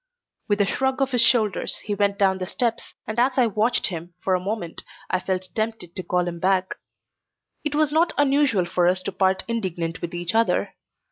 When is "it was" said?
7.63-7.91